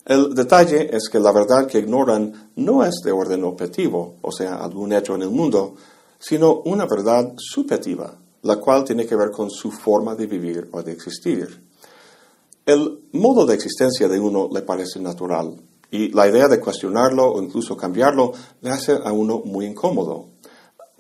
El 0.05 0.35
detalle 0.35 0.95
es 0.95 1.09
que 1.09 1.21
la 1.21 1.33
verdad 1.33 1.67
que 1.67 1.79
ignoran 1.79 2.51
no 2.57 2.85
es 2.85 3.01
de 3.05 3.13
orden 3.13 3.45
objetivo, 3.45 4.17
o 4.23 4.33
sea, 4.33 4.57
algún 4.57 4.93
hecho 4.93 5.15
en 5.15 5.23
el 5.23 5.31
mundo, 5.31 5.75
sino 6.19 6.63
una 6.65 6.87
verdad 6.87 7.35
subjetiva, 7.37 8.17
la 8.43 8.57
cual 8.57 8.85
tiene 8.85 9.07
que 9.07 9.17
ver 9.17 9.31
con 9.31 9.51
su 9.51 9.71
forma 9.71 10.15
de 10.15 10.27
vivir 10.27 10.69
o 10.73 10.83
de 10.83 10.93
existir. 10.93 11.63
El 12.65 13.09
modo 13.13 13.47
de 13.47 13.55
existencia 13.55 14.09
de 14.09 14.19
uno 14.19 14.49
le 14.53 14.63
parece 14.63 14.99
natural, 15.01 15.57
y 15.91 16.11
la 16.13 16.29
idea 16.29 16.49
de 16.49 16.61
cuestionarlo 16.61 17.31
o 17.31 17.43
incluso 17.43 17.77
cambiarlo 17.77 18.33
le 18.61 18.71
hace 18.71 18.93
a 18.93 19.13
uno 19.13 19.41
muy 19.45 19.67
incómodo. 19.67 20.27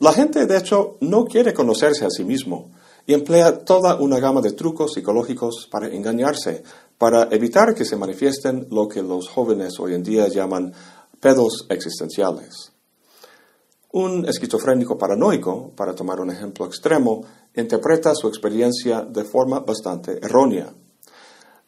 La 0.00 0.12
gente, 0.12 0.46
de 0.46 0.56
hecho, 0.56 0.96
no 1.00 1.24
quiere 1.24 1.52
conocerse 1.52 2.04
a 2.04 2.10
sí 2.10 2.24
mismo 2.24 2.70
y 3.04 3.14
emplea 3.14 3.64
toda 3.64 3.96
una 3.96 4.20
gama 4.20 4.40
de 4.40 4.52
trucos 4.52 4.92
psicológicos 4.92 5.66
para 5.70 5.88
engañarse, 5.88 6.62
para 6.98 7.24
evitar 7.30 7.74
que 7.74 7.84
se 7.84 7.96
manifiesten 7.96 8.68
lo 8.70 8.86
que 8.86 9.02
los 9.02 9.28
jóvenes 9.28 9.80
hoy 9.80 9.94
en 9.94 10.04
día 10.04 10.28
llaman 10.28 10.72
pedos 11.18 11.66
existenciales. 11.68 12.72
Un 13.90 14.28
esquizofrénico 14.28 14.96
paranoico, 14.96 15.72
para 15.74 15.94
tomar 15.94 16.20
un 16.20 16.30
ejemplo 16.30 16.66
extremo, 16.66 17.24
interpreta 17.56 18.14
su 18.14 18.28
experiencia 18.28 19.00
de 19.00 19.24
forma 19.24 19.60
bastante 19.60 20.18
errónea. 20.24 20.72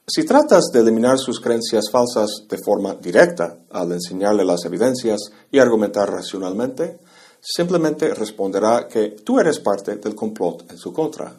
Si 0.06 0.24
tratas 0.24 0.70
de 0.72 0.80
eliminar 0.80 1.18
sus 1.18 1.40
creencias 1.40 1.90
falsas 1.90 2.44
de 2.48 2.58
forma 2.58 2.94
directa 2.94 3.60
al 3.70 3.92
enseñarle 3.92 4.44
las 4.44 4.64
evidencias 4.66 5.20
y 5.50 5.58
argumentar 5.58 6.10
racionalmente, 6.10 7.00
simplemente 7.40 8.14
responderá 8.14 8.86
que 8.86 9.16
tú 9.24 9.38
eres 9.40 9.60
parte 9.60 9.96
del 9.96 10.14
complot 10.14 10.70
en 10.70 10.78
su 10.78 10.92
contra. 10.92 11.34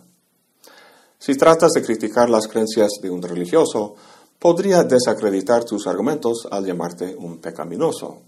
Si 1.17 1.35
tratas 1.35 1.71
de 1.73 1.83
criticar 1.83 2.29
las 2.29 2.47
creencias 2.47 2.93
de 3.01 3.09
un 3.09 3.21
religioso, 3.21 3.95
podría 4.39 4.83
desacreditar 4.83 5.63
tus 5.63 5.85
argumentos 5.85 6.47
al 6.49 6.65
llamarte 6.65 7.15
un 7.15 7.37
pecaminoso. 7.37 8.21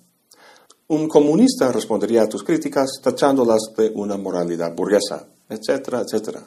Un 0.89 1.07
comunista 1.07 1.71
respondería 1.71 2.23
a 2.23 2.29
tus 2.29 2.43
críticas 2.43 2.99
tachándolas 3.01 3.73
de 3.75 3.91
una 3.95 4.15
moralidad 4.15 4.75
burguesa, 4.75 5.25
etcétera, 5.49 6.01
etcétera. 6.01 6.43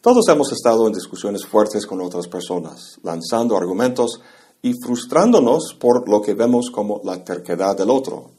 Todos 0.00 0.28
hemos 0.28 0.52
estado 0.52 0.86
en 0.86 0.92
discusiones 0.92 1.44
fuertes 1.44 1.86
con 1.86 2.00
otras 2.00 2.28
personas, 2.28 2.98
lanzando 3.02 3.56
argumentos 3.56 4.20
y 4.62 4.72
frustrándonos 4.82 5.74
por 5.78 6.08
lo 6.08 6.22
que 6.22 6.34
vemos 6.34 6.70
como 6.70 7.00
la 7.04 7.22
terquedad 7.22 7.76
del 7.76 7.90
otro. 7.90 8.30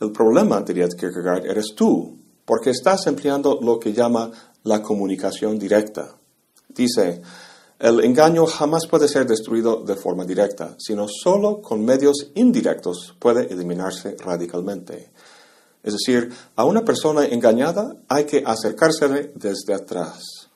El 0.00 0.12
problema, 0.12 0.62
diría 0.62 0.88
Kierkegaard, 0.88 1.46
eres 1.46 1.74
tú, 1.74 2.18
porque 2.44 2.70
estás 2.70 3.06
empleando 3.06 3.58
lo 3.60 3.78
que 3.78 3.92
llama 3.92 4.30
la 4.64 4.82
comunicación 4.82 5.58
directa. 5.58 6.16
Dice, 6.68 7.22
el 7.78 8.04
engaño 8.04 8.46
jamás 8.46 8.86
puede 8.86 9.08
ser 9.08 9.26
destruido 9.26 9.82
de 9.84 9.96
forma 9.96 10.24
directa, 10.24 10.74
sino 10.78 11.06
solo 11.08 11.60
con 11.60 11.84
medios 11.84 12.30
indirectos 12.34 13.14
puede 13.18 13.52
eliminarse 13.52 14.16
radicalmente. 14.18 15.10
Es 15.82 15.92
decir, 15.92 16.32
a 16.56 16.64
una 16.64 16.84
persona 16.84 17.26
engañada 17.26 17.96
hay 18.08 18.24
que 18.24 18.42
acercársele 18.44 19.32
desde 19.34 19.74
atrás. 19.74 20.48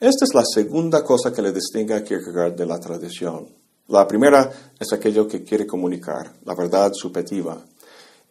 Esta 0.00 0.24
es 0.24 0.34
la 0.34 0.44
segunda 0.44 1.04
cosa 1.04 1.32
que 1.32 1.42
le 1.42 1.52
distingue 1.52 1.94
a 1.94 2.02
Kierkegaard 2.02 2.56
de 2.56 2.66
la 2.66 2.80
tradición. 2.80 3.46
La 3.86 4.08
primera 4.08 4.50
es 4.78 4.92
aquello 4.92 5.28
que 5.28 5.44
quiere 5.44 5.66
comunicar, 5.66 6.32
la 6.44 6.54
verdad 6.56 6.90
subjetiva. 6.92 7.64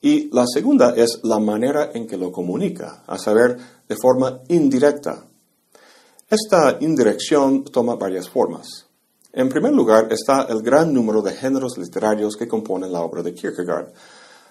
Y 0.01 0.29
la 0.36 0.46
segunda 0.51 0.96
es 0.96 1.20
la 1.24 1.39
manera 1.39 1.91
en 1.93 2.08
que 2.08 2.17
lo 2.17 2.31
comunica, 2.31 3.03
a 3.05 3.20
saber, 3.20 3.58
de 3.88 3.96
forma 3.96 4.41
indirecta. 4.48 5.27
Esta 6.27 6.77
indirección 6.79 7.63
toma 7.65 7.96
varias 7.96 8.27
formas. 8.27 8.88
En 9.34 9.48
primer 9.48 9.74
lugar 9.74 10.08
está 10.12 10.48
el 10.50 10.62
gran 10.62 10.93
número 10.93 11.22
de 11.22 11.34
géneros 11.34 11.77
literarios 11.77 12.36
que 12.36 12.48
componen 12.48 12.91
la 12.91 13.01
obra 13.01 13.22
de 13.22 13.34
Kierkegaard, 13.34 13.93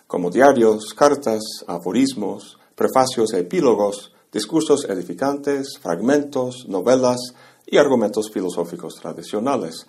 como 0.06 0.30
diarios, 0.30 0.94
cartas, 0.94 1.42
aforismos, 1.66 2.58
prefacios 2.74 3.32
e 3.34 3.40
epílogos, 3.40 4.12
discursos 4.32 4.84
edificantes, 4.88 5.78
fragmentos, 5.80 6.66
novelas 6.68 7.18
y 7.66 7.76
argumentos 7.76 8.30
filosóficos 8.32 8.94
tradicionales, 8.94 9.86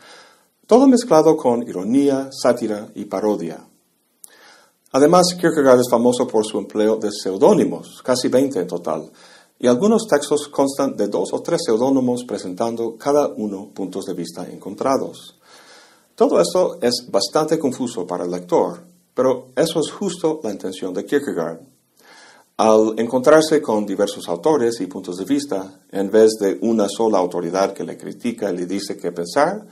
todo 0.68 0.88
mezclado 0.88 1.38
con 1.38 1.64
ironía, 1.68 2.30
sátira 2.32 2.90
y 2.96 3.06
parodia. 3.06 3.71
Además, 4.94 5.36
Kierkegaard 5.40 5.80
es 5.80 5.90
famoso 5.90 6.28
por 6.28 6.46
su 6.46 6.58
empleo 6.58 6.98
de 6.98 7.12
seudónimos, 7.12 8.02
casi 8.04 8.28
20 8.28 8.60
en 8.60 8.68
total, 8.68 9.10
y 9.58 9.68
algunos 9.68 10.06
textos 10.06 10.50
constan 10.50 10.98
de 10.98 11.08
dos 11.08 11.32
o 11.32 11.42
tres 11.42 11.62
seudónimos 11.66 12.26
presentando 12.26 12.98
cada 12.98 13.28
uno 13.28 13.70
puntos 13.74 14.06
de 14.06 14.14
vista 14.14 14.46
encontrados. 14.50 15.38
Todo 16.16 16.42
esto 16.42 16.78
es 16.82 17.08
bastante 17.10 17.58
confuso 17.58 18.06
para 18.06 18.26
el 18.26 18.32
lector, 18.32 18.84
pero 19.14 19.50
eso 19.56 19.80
es 19.80 19.92
justo 19.92 20.42
la 20.44 20.52
intención 20.52 20.94
de 20.94 21.06
Kierkegaard. 21.06 21.62
Al 22.58 22.94
encontrarse 22.98 23.62
con 23.62 23.86
diversos 23.86 24.28
autores 24.28 24.82
y 24.82 24.88
puntos 24.88 25.16
de 25.18 25.26
vista, 25.26 25.80
en 25.90 26.12
vez 26.12 26.32
de 26.40 26.60
una 26.62 26.88
sola 26.90 27.18
autoridad 27.18 27.74
que 27.74 27.86
le 27.86 27.98
critica 27.98 28.52
y 28.52 28.58
le 28.58 28.66
dice 28.66 28.98
qué 28.98 29.12
pensar, 29.14 29.66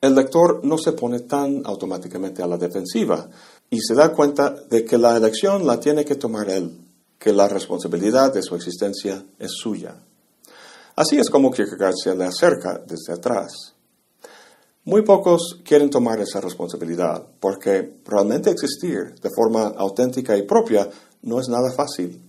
el 0.00 0.14
lector 0.14 0.64
no 0.64 0.76
se 0.76 0.92
pone 0.92 1.20
tan 1.20 1.62
automáticamente 1.64 2.42
a 2.42 2.46
la 2.46 2.58
defensiva 2.58 3.28
y 3.72 3.80
se 3.80 3.94
da 3.94 4.12
cuenta 4.12 4.54
de 4.68 4.84
que 4.84 4.98
la 4.98 5.16
elección 5.16 5.66
la 5.66 5.80
tiene 5.80 6.04
que 6.04 6.16
tomar 6.16 6.50
él, 6.50 6.78
que 7.18 7.32
la 7.32 7.48
responsabilidad 7.48 8.30
de 8.30 8.42
su 8.42 8.54
existencia 8.54 9.24
es 9.38 9.52
suya. 9.52 9.96
Así 10.94 11.18
es 11.18 11.30
como 11.30 11.50
Kierkegaard 11.50 11.94
se 11.94 12.14
le 12.14 12.26
acerca 12.26 12.82
desde 12.86 13.14
atrás. 13.14 13.72
Muy 14.84 15.00
pocos 15.00 15.58
quieren 15.64 15.88
tomar 15.88 16.20
esa 16.20 16.38
responsabilidad, 16.42 17.26
porque 17.40 18.00
realmente 18.04 18.50
existir 18.50 19.14
de 19.22 19.30
forma 19.34 19.68
auténtica 19.68 20.36
y 20.36 20.42
propia 20.42 20.90
no 21.22 21.40
es 21.40 21.48
nada 21.48 21.72
fácil. 21.72 22.20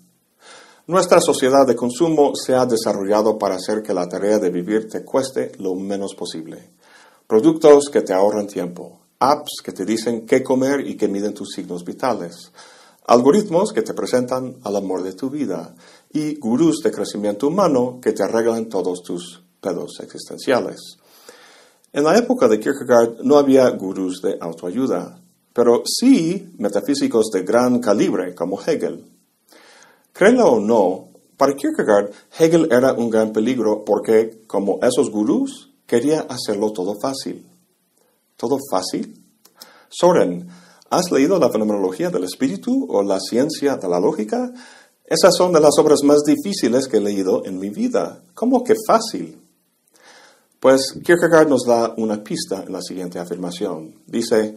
Nuestra 0.88 1.20
sociedad 1.20 1.68
de 1.68 1.76
consumo 1.76 2.32
se 2.36 2.56
ha 2.56 2.66
desarrollado 2.66 3.38
para 3.38 3.56
hacer 3.56 3.84
que 3.84 3.94
la 3.94 4.08
tarea 4.08 4.40
de 4.40 4.50
vivir 4.50 4.88
te 4.88 5.04
cueste 5.04 5.52
lo 5.60 5.76
menos 5.76 6.16
posible. 6.16 6.70
Productos 7.28 7.90
que 7.92 8.02
te 8.02 8.14
ahorran 8.14 8.48
tiempo, 8.48 9.03
apps 9.32 9.62
que 9.64 9.72
te 9.72 9.86
dicen 9.86 10.26
qué 10.26 10.44
comer 10.44 10.86
y 10.86 10.96
que 10.96 11.08
miden 11.08 11.34
tus 11.34 11.52
signos 11.56 11.86
vitales, 11.86 12.52
algoritmos 13.08 13.72
que 13.72 13.82
te 13.82 13.94
presentan 13.94 14.58
al 14.64 14.76
amor 14.76 15.04
de 15.04 15.14
tu 15.14 15.30
vida 15.30 15.76
y 16.12 16.36
gurús 16.36 16.82
de 16.84 16.92
crecimiento 16.92 17.48
humano 17.48 18.00
que 18.02 18.12
te 18.12 18.24
arreglan 18.24 18.68
todos 18.68 19.02
tus 19.02 19.42
pedos 19.62 20.00
existenciales. 20.02 20.98
En 21.92 22.04
la 22.04 22.18
época 22.18 22.48
de 22.48 22.60
Kierkegaard 22.60 23.22
no 23.24 23.38
había 23.38 23.70
gurús 23.70 24.22
de 24.22 24.38
autoayuda, 24.40 25.20
pero 25.54 25.84
sí 25.86 26.54
metafísicos 26.58 27.30
de 27.32 27.44
gran 27.44 27.80
calibre 27.80 28.34
como 28.34 28.60
Hegel. 28.60 29.06
Créelo 30.12 30.54
o 30.54 30.60
no, 30.60 31.10
para 31.38 31.56
Kierkegaard 31.56 32.12
Hegel 32.38 32.68
era 32.72 32.94
un 32.94 33.10
gran 33.10 33.32
peligro 33.32 33.86
porque, 33.86 34.42
como 34.48 34.80
esos 34.82 35.10
gurús, 35.10 35.72
quería 35.86 36.22
hacerlo 36.22 36.72
todo 36.72 36.96
fácil. 37.00 37.46
¿Todo 38.44 38.60
fácil? 38.70 39.24
Soren, 39.88 40.50
¿has 40.90 41.10
leído 41.14 41.40
la 41.40 41.50
fenomenología 41.50 42.10
del 42.10 42.26
espíritu 42.26 42.88
o 42.90 43.02
la 43.02 43.18
ciencia 43.22 43.78
de 43.78 43.88
la 43.88 44.02
lógica? 44.02 44.52
Esas 45.06 45.34
son 45.38 45.54
de 45.54 45.62
las 45.62 45.80
obras 45.80 46.04
más 46.04 46.24
difíciles 46.26 46.90
que 46.90 46.98
he 46.98 47.00
leído 47.00 47.46
en 47.46 47.58
mi 47.58 47.70
vida. 47.70 48.22
¿Cómo 48.34 48.62
que 48.62 48.76
fácil? 48.86 49.42
Pues 50.60 50.92
Kierkegaard 51.06 51.48
nos 51.48 51.64
da 51.66 51.94
una 51.96 52.22
pista 52.22 52.66
en 52.68 52.74
la 52.74 52.82
siguiente 52.82 53.18
afirmación. 53.18 54.02
Dice, 54.08 54.56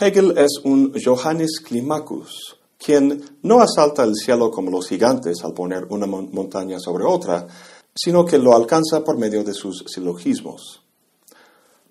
Hegel 0.00 0.32
es 0.38 0.60
un 0.64 0.94
Johannes 0.98 1.60
Climacus, 1.60 2.56
quien 2.78 3.22
no 3.42 3.60
asalta 3.60 4.04
el 4.04 4.14
cielo 4.14 4.50
como 4.50 4.70
los 4.70 4.88
gigantes 4.88 5.44
al 5.44 5.52
poner 5.52 5.84
una 5.90 6.06
montaña 6.06 6.80
sobre 6.80 7.04
otra, 7.04 7.46
sino 7.94 8.24
que 8.24 8.38
lo 8.38 8.56
alcanza 8.56 9.04
por 9.04 9.18
medio 9.18 9.44
de 9.44 9.52
sus 9.52 9.84
silogismos. 9.86 10.87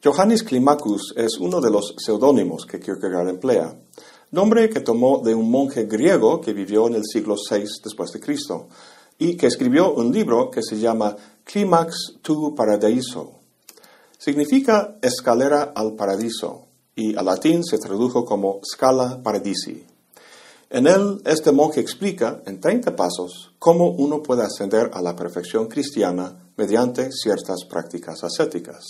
Johannes 0.04 0.44
Climacus 0.44 1.14
es 1.18 1.40
uno 1.40 1.60
de 1.60 1.72
los 1.72 1.96
seudónimos 1.98 2.68
que 2.68 2.80
Kierkegaard 2.80 3.30
emplea, 3.30 3.76
nombre 4.30 4.70
que 4.70 4.82
tomó 4.82 5.24
de 5.24 5.34
un 5.34 5.50
monje 5.50 5.86
griego 5.86 6.40
que 6.40 6.54
vivió 6.54 6.88
en 6.88 6.96
el 6.96 7.04
siglo 7.04 7.36
VI 7.36 7.66
después 7.84 8.12
de 8.12 8.20
Cristo 8.20 8.68
y 9.18 9.36
que 9.36 9.48
escribió 9.48 9.94
un 9.94 10.12
libro 10.12 10.52
que 10.52 10.62
se 10.62 10.78
llama 10.78 11.16
Climax 11.44 12.20
tu 12.22 12.54
Paradiso. 12.54 13.40
Significa 14.20 14.98
escalera 15.02 15.74
al 15.76 15.96
paradiso 15.96 16.68
y 16.96 17.16
al 17.16 17.26
latín 17.26 17.64
se 17.64 17.80
tradujo 17.80 18.24
como 18.24 18.60
Scala 18.64 19.22
Paradisi. 19.24 19.84
En 20.70 20.86
él, 20.86 21.22
este 21.26 21.52
monje 21.52 21.80
explica, 21.80 22.44
en 22.46 22.60
30 22.60 22.96
pasos, 22.96 23.54
cómo 23.58 23.90
uno 23.90 24.22
puede 24.22 24.44
ascender 24.44 24.92
a 24.94 25.02
la 25.02 25.16
perfección 25.16 25.68
cristiana 25.68 26.52
mediante 26.56 27.12
ciertas 27.12 27.64
prácticas 27.70 28.24
ascéticas. 28.24 28.84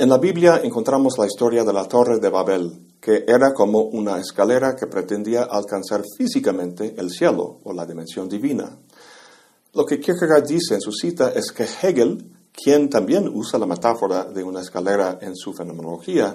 En 0.00 0.08
la 0.08 0.16
Biblia 0.16 0.62
encontramos 0.64 1.18
la 1.18 1.26
historia 1.26 1.62
de 1.62 1.74
la 1.74 1.86
Torre 1.86 2.20
de 2.20 2.30
Babel, 2.30 2.96
que 2.98 3.22
era 3.28 3.52
como 3.52 3.80
una 3.82 4.18
escalera 4.18 4.74
que 4.74 4.86
pretendía 4.86 5.42
alcanzar 5.42 6.02
físicamente 6.16 6.94
el 6.96 7.10
cielo 7.10 7.60
o 7.64 7.74
la 7.74 7.84
dimensión 7.84 8.26
divina. 8.26 8.78
Lo 9.74 9.84
que 9.84 10.00
Kierkegaard 10.00 10.46
dice 10.46 10.76
en 10.76 10.80
su 10.80 10.90
cita 10.90 11.32
es 11.36 11.52
que 11.52 11.64
Hegel, 11.64 12.32
quien 12.50 12.88
también 12.88 13.28
usa 13.28 13.58
la 13.58 13.66
metáfora 13.66 14.24
de 14.24 14.42
una 14.42 14.62
escalera 14.62 15.18
en 15.20 15.36
su 15.36 15.52
fenomenología, 15.52 16.34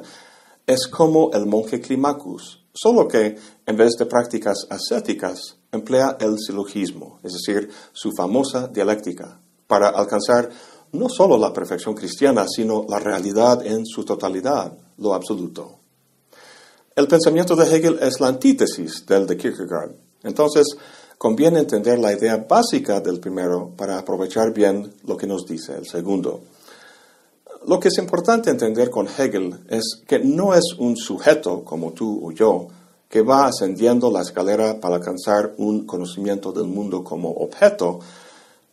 es 0.68 0.86
como 0.86 1.32
el 1.34 1.48
monje 1.48 1.82
Climacus, 1.82 2.68
solo 2.72 3.08
que 3.08 3.36
en 3.66 3.76
vez 3.76 3.94
de 3.98 4.06
prácticas 4.06 4.68
ascéticas 4.70 5.58
emplea 5.72 6.18
el 6.20 6.38
silogismo, 6.38 7.20
es 7.24 7.34
decir, 7.34 7.72
su 7.94 8.12
famosa 8.16 8.68
dialéctica, 8.68 9.42
para 9.66 9.90
alcanzar 9.90 10.52
no 10.98 11.10
solo 11.10 11.38
la 11.38 11.54
perfección 11.54 11.94
cristiana, 11.94 12.46
sino 12.48 12.86
la 12.88 13.00
realidad 13.00 13.66
en 13.66 13.86
su 13.86 14.04
totalidad, 14.04 14.74
lo 14.98 15.14
absoluto. 15.14 15.80
El 16.96 17.08
pensamiento 17.08 17.56
de 17.56 17.76
Hegel 17.76 18.00
es 18.02 18.20
la 18.20 18.28
antítesis 18.28 19.06
del 19.06 19.28
de 19.28 19.36
Kierkegaard. 19.36 19.92
Entonces, 20.24 20.78
conviene 21.18 21.60
entender 21.60 22.00
la 22.00 22.14
idea 22.14 22.38
básica 22.38 23.02
del 23.02 23.20
primero 23.20 23.72
para 23.76 23.98
aprovechar 23.98 24.54
bien 24.54 24.94
lo 25.06 25.18
que 25.18 25.28
nos 25.28 25.46
dice 25.46 25.76
el 25.76 25.86
segundo. 25.86 26.42
Lo 27.68 27.80
que 27.80 27.88
es 27.88 27.98
importante 27.98 28.50
entender 28.50 28.90
con 28.90 29.08
Hegel 29.08 29.60
es 29.70 30.02
que 30.08 30.20
no 30.20 30.54
es 30.54 30.76
un 30.78 30.96
sujeto 30.96 31.64
como 31.64 31.94
tú 31.94 32.28
o 32.28 32.32
yo 32.32 32.68
que 33.10 33.22
va 33.22 33.48
ascendiendo 33.48 34.12
la 34.12 34.22
escalera 34.22 34.80
para 34.80 34.96
alcanzar 34.96 35.54
un 35.58 35.86
conocimiento 35.86 36.52
del 36.52 36.66
mundo 36.66 37.04
como 37.04 37.30
objeto, 37.32 38.00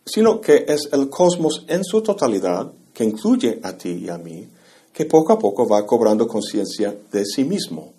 sino 0.05 0.41
que 0.41 0.65
es 0.67 0.89
el 0.91 1.09
cosmos 1.09 1.65
en 1.67 1.83
su 1.83 2.01
totalidad, 2.01 2.71
que 2.93 3.03
incluye 3.03 3.59
a 3.63 3.77
ti 3.77 4.03
y 4.05 4.09
a 4.09 4.17
mí, 4.17 4.47
que 4.91 5.05
poco 5.05 5.33
a 5.33 5.39
poco 5.39 5.67
va 5.67 5.85
cobrando 5.85 6.27
conciencia 6.27 6.95
de 7.11 7.25
sí 7.25 7.43
mismo. 7.43 7.93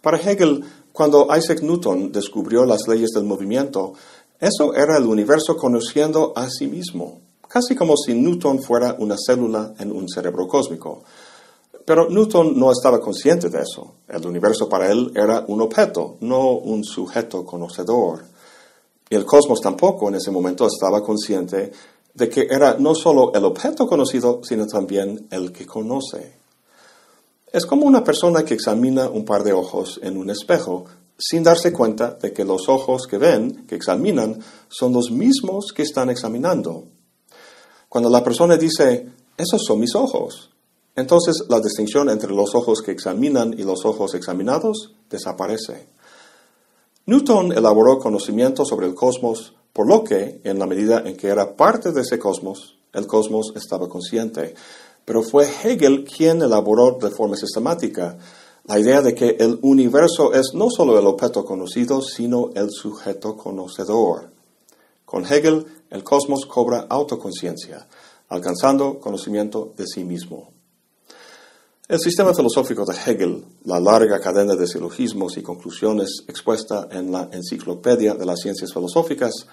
Para 0.00 0.18
Hegel, 0.18 0.64
cuando 0.92 1.28
Isaac 1.36 1.62
Newton 1.62 2.12
descubrió 2.12 2.64
las 2.64 2.88
leyes 2.88 3.10
del 3.10 3.24
movimiento, 3.24 3.92
eso 4.40 4.74
era 4.74 4.96
el 4.96 5.04
universo 5.04 5.56
conociendo 5.56 6.32
a 6.36 6.48
sí 6.48 6.66
mismo 6.66 7.20
casi 7.48 7.74
como 7.74 7.96
si 7.96 8.14
Newton 8.14 8.62
fuera 8.62 8.96
una 8.98 9.16
célula 9.16 9.74
en 9.78 9.92
un 9.92 10.08
cerebro 10.08 10.46
cósmico. 10.46 11.02
Pero 11.84 12.10
Newton 12.10 12.58
no 12.58 12.72
estaba 12.72 13.00
consciente 13.00 13.48
de 13.48 13.62
eso. 13.62 13.94
El 14.08 14.26
universo 14.26 14.68
para 14.68 14.90
él 14.90 15.12
era 15.14 15.44
un 15.46 15.60
objeto, 15.60 16.16
no 16.20 16.50
un 16.52 16.84
sujeto 16.84 17.44
conocedor. 17.44 18.24
Y 19.08 19.14
el 19.14 19.24
cosmos 19.24 19.60
tampoco 19.60 20.08
en 20.08 20.16
ese 20.16 20.30
momento 20.30 20.66
estaba 20.66 21.02
consciente 21.02 21.70
de 22.14 22.28
que 22.28 22.48
era 22.50 22.76
no 22.78 22.94
solo 22.94 23.32
el 23.34 23.44
objeto 23.44 23.86
conocido, 23.86 24.40
sino 24.42 24.66
también 24.66 25.28
el 25.30 25.52
que 25.52 25.66
conoce. 25.66 26.36
Es 27.52 27.66
como 27.66 27.86
una 27.86 28.02
persona 28.02 28.44
que 28.44 28.54
examina 28.54 29.08
un 29.08 29.24
par 29.24 29.44
de 29.44 29.52
ojos 29.52 30.00
en 30.02 30.16
un 30.16 30.30
espejo 30.30 30.86
sin 31.18 31.42
darse 31.42 31.72
cuenta 31.72 32.18
de 32.20 32.32
que 32.32 32.44
los 32.44 32.68
ojos 32.68 33.06
que 33.06 33.18
ven, 33.18 33.66
que 33.66 33.74
examinan, 33.74 34.38
son 34.68 34.92
los 34.92 35.10
mismos 35.10 35.72
que 35.74 35.82
están 35.82 36.10
examinando. 36.10 36.84
Cuando 37.88 38.10
la 38.10 38.22
persona 38.22 38.56
dice, 38.56 39.06
esos 39.36 39.62
son 39.64 39.80
mis 39.80 39.94
ojos, 39.94 40.50
entonces 40.94 41.44
la 41.48 41.60
distinción 41.60 42.10
entre 42.10 42.32
los 42.32 42.54
ojos 42.54 42.82
que 42.82 42.90
examinan 42.90 43.54
y 43.56 43.62
los 43.62 43.84
ojos 43.84 44.14
examinados 44.14 44.94
desaparece. 45.08 45.86
Newton 47.08 47.52
elaboró 47.52 48.00
conocimiento 48.00 48.64
sobre 48.64 48.88
el 48.88 48.94
cosmos, 48.96 49.54
por 49.72 49.88
lo 49.88 50.02
que, 50.02 50.40
en 50.42 50.58
la 50.58 50.66
medida 50.66 51.04
en 51.06 51.16
que 51.16 51.28
era 51.28 51.54
parte 51.54 51.92
de 51.92 52.00
ese 52.00 52.18
cosmos, 52.18 52.78
el 52.92 53.06
cosmos 53.06 53.52
estaba 53.54 53.88
consciente. 53.88 54.54
Pero 55.04 55.22
fue 55.22 55.46
Hegel 55.46 56.02
quien 56.02 56.42
elaboró 56.42 56.98
de 57.00 57.10
forma 57.10 57.36
sistemática 57.36 58.18
la 58.64 58.80
idea 58.80 59.02
de 59.02 59.14
que 59.14 59.36
el 59.38 59.60
universo 59.62 60.34
es 60.34 60.50
no 60.54 60.68
solo 60.68 60.98
el 60.98 61.06
objeto 61.06 61.44
conocido, 61.44 62.02
sino 62.02 62.50
el 62.56 62.70
sujeto 62.72 63.36
conocedor. 63.36 64.32
Con 65.04 65.24
Hegel, 65.24 65.64
el 65.90 66.02
cosmos 66.02 66.44
cobra 66.44 66.86
autoconciencia, 66.88 67.86
alcanzando 68.28 68.98
conocimiento 68.98 69.72
de 69.76 69.86
sí 69.86 70.02
mismo. 70.02 70.55
El 71.88 72.00
sistema 72.00 72.34
filosófico 72.34 72.84
de 72.84 72.96
Hegel, 72.96 73.44
la 73.62 73.78
larga 73.78 74.18
cadena 74.18 74.56
de 74.56 74.66
silogismos 74.66 75.36
y 75.36 75.42
conclusiones 75.42 76.24
expuesta 76.26 76.88
en 76.90 77.12
la 77.12 77.28
Enciclopedia 77.30 78.14
de 78.14 78.26
las 78.26 78.40
Ciencias 78.40 78.72
Filosóficas, 78.72 79.46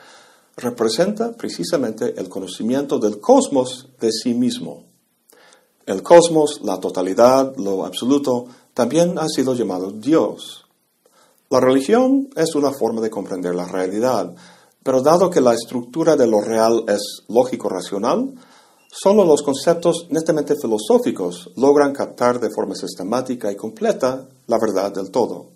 representa 0.58 1.34
precisamente 1.34 2.20
el 2.20 2.30
conocimiento 2.30 2.98
del 2.98 3.20
cosmos 3.20 3.88
de 4.00 4.12
sí 4.12 4.34
mismo. 4.34 4.86
El 5.86 6.02
cosmos, 6.02 6.62
la 6.64 6.80
totalidad, 6.80 7.56
lo 7.58 7.86
absoluto, 7.86 8.48
también 8.74 9.20
ha 9.20 9.28
sido 9.28 9.54
llamado 9.54 9.92
Dios. 9.92 10.66
La 11.52 11.60
religión 11.60 12.30
es 12.36 12.56
una 12.56 12.72
forma 12.72 13.00
de 13.02 13.12
comprender 13.12 13.54
la 13.54 13.68
realidad, 13.68 14.34
pero 14.82 15.04
dado 15.04 15.30
que 15.30 15.40
la 15.40 15.54
estructura 15.54 16.16
de 16.16 16.26
lo 16.26 16.42
real 16.42 16.84
es 16.88 17.26
lógico-racional, 17.28 18.34
solo 18.96 19.26
los 19.26 19.42
conceptos 19.42 20.08
netamente 20.12 20.56
filosóficos 20.56 21.50
logran 21.56 21.94
captar 21.94 22.40
de 22.40 22.52
forma 22.52 22.76
sistemática 22.76 23.52
y 23.52 23.56
completa 23.56 24.28
la 24.46 24.60
verdad 24.60 24.94
del 24.94 25.10
todo. 25.10 25.48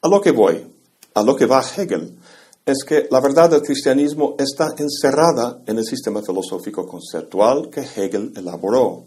A 0.00 0.08
lo 0.08 0.20
que 0.20 0.30
voy, 0.30 0.66
a 1.14 1.22
lo 1.22 1.36
que 1.36 1.46
va 1.46 1.62
Hegel, 1.62 2.18
es 2.64 2.84
que 2.84 3.06
la 3.10 3.20
verdad 3.20 3.50
del 3.50 3.62
cristianismo 3.62 4.34
está 4.38 4.74
encerrada 4.78 5.62
en 5.66 5.78
el 5.78 5.84
sistema 5.84 6.22
filosófico 6.22 6.86
conceptual 6.86 7.68
que 7.68 7.80
Hegel 7.80 8.32
elaboró. 8.34 9.04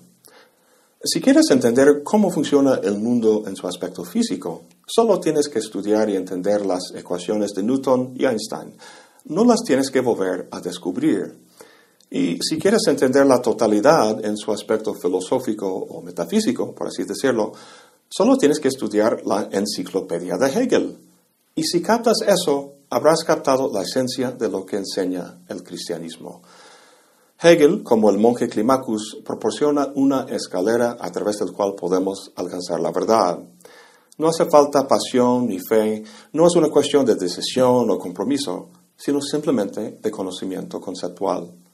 Si 1.04 1.22
quieres 1.22 1.50
entender 1.52 2.02
cómo 2.04 2.30
funciona 2.30 2.80
el 2.84 3.00
mundo 3.00 3.44
en 3.48 3.56
su 3.56 3.68
aspecto 3.68 4.04
físico, 4.04 4.64
solo 4.86 5.20
tienes 5.20 5.50
que 5.50 5.60
estudiar 5.60 6.10
y 6.10 6.16
entender 6.16 6.66
las 6.66 6.92
ecuaciones 6.96 7.54
de 7.54 7.64
Newton 7.64 8.14
y 8.16 8.26
Einstein. 8.26 8.76
No 9.26 9.46
las 9.46 9.64
tienes 9.64 9.90
que 9.90 10.02
volver 10.02 10.48
a 10.52 10.60
descubrir. 10.60 11.45
Y 12.16 12.40
si 12.42 12.58
quieres 12.58 12.88
entender 12.88 13.26
la 13.26 13.42
totalidad 13.42 14.24
en 14.24 14.38
su 14.38 14.54
aspecto 14.54 14.94
filosófico 14.94 15.68
o 15.68 16.02
metafísico, 16.02 16.74
por 16.74 16.88
así 16.88 17.04
decirlo, 17.04 17.52
solo 18.08 18.38
tienes 18.38 18.62
que 18.62 18.70
estudiar 18.70 19.24
la 19.26 19.50
enciclopedia 19.52 20.38
de 20.38 20.48
Hegel. 20.48 20.98
Y 21.56 21.64
si 21.64 21.82
captas 21.82 22.20
eso, 22.26 22.76
habrás 22.90 23.26
captado 23.26 23.70
la 23.70 23.82
esencia 23.82 24.32
de 24.32 24.48
lo 24.48 24.66
que 24.66 24.78
enseña 24.78 25.40
el 25.50 25.62
cristianismo. 25.62 26.42
Hegel, 27.42 27.84
como 27.84 28.10
el 28.10 28.18
monje 28.18 28.48
Climacus, 28.48 29.18
proporciona 29.26 29.92
una 29.96 30.22
escalera 30.30 30.96
a 30.98 31.12
través 31.12 31.40
del 31.40 31.52
cual 31.52 31.76
podemos 31.76 32.32
alcanzar 32.38 32.80
la 32.80 32.94
verdad. 32.94 33.40
No 34.20 34.30
hace 34.30 34.46
falta 34.46 34.88
pasión 34.88 35.50
ni 35.50 35.60
fe, 35.60 36.02
no 36.32 36.48
es 36.48 36.56
una 36.56 36.70
cuestión 36.70 37.06
de 37.06 37.16
decisión 37.16 37.90
o 37.90 38.00
compromiso, 38.00 38.70
sino 38.96 39.20
simplemente 39.20 40.00
de 40.02 40.12
conocimiento 40.12 40.80
conceptual. 40.80 41.65